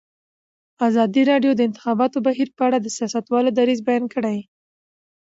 ازادي 0.87 1.21
راډیو 1.31 1.51
د 1.55 1.57
د 1.57 1.61
انتخاباتو 1.69 2.17
بهیر 2.27 2.49
په 2.57 2.61
اړه 2.67 2.77
د 2.81 2.87
سیاستوالو 2.97 3.55
دریځ 3.57 3.79
بیان 3.87 4.03
کړی. 4.13 4.37